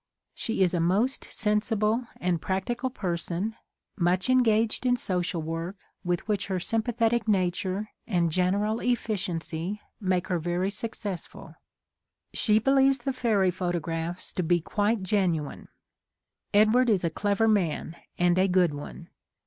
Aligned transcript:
She 0.33 0.63
is 0.63 0.73
a 0.73 0.79
most 0.79 1.25
sen 1.31 1.59
sible 1.59 2.07
and 2.19 2.41
practical 2.41 2.89
person, 2.89 3.55
much 3.95 4.31
engaged 4.31 4.83
in 4.83 4.95
social 4.95 5.43
work, 5.43 5.75
with 6.03 6.27
which 6.27 6.47
her 6.47 6.59
sympathetic 6.59 7.27
nature 7.27 7.91
and 8.07 8.31
general 8.31 8.79
efficiency 8.81 9.79
make 9.99 10.25
her 10.29 10.39
very 10.39 10.71
successful. 10.71 11.53
20 11.53 11.53
HOW 11.53 11.53
THE 11.53 11.73
MATTER 11.75 12.31
AROSE 12.31 12.39
She 12.41 12.57
believes 12.59 12.97
the 12.97 13.13
fairy 13.13 13.51
photographs 13.51 14.33
to 14.33 14.41
be 14.41 14.59
quite 14.59 15.03
genuine. 15.03 15.67
Edward 16.51 16.89
is 16.89 17.03
a 17.03 17.11
clever 17.11 17.47
man— 17.47 17.95
and 18.17 18.39
a 18.39 18.47
good 18.47 18.73
one. 18.73 19.07